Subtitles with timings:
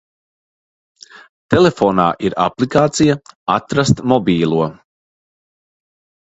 [1.55, 3.19] Telefonā ir aplikācija
[3.59, 4.67] "Atrast mobilo".